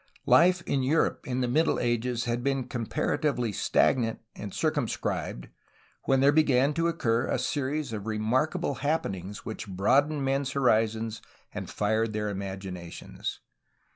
Life 0.25 0.63
in 0.63 0.81
Europe 0.81 1.27
in 1.27 1.41
the 1.41 1.47
Mid 1.47 1.65
dle 1.65 1.79
Ages 1.79 2.25
had 2.25 2.43
been 2.43 2.63
comparatively 2.67 3.51
stagnant 3.51 4.17
and 4.35 4.51
circum 4.51 4.87
scribed, 4.87 5.47
when 6.05 6.21
there 6.21 6.31
began 6.31 6.73
to 6.73 6.87
occur 6.87 7.27
a 7.27 7.37
series 7.37 7.93
of 7.93 8.07
remarkable 8.07 8.73
happenings 8.81 9.45
which 9.45 9.67
broadened 9.67 10.25
men's 10.25 10.53
horizons 10.53 11.21
and 11.53 11.69
fired 11.69 12.13
their 12.13 12.29
imaginations. 12.29 13.41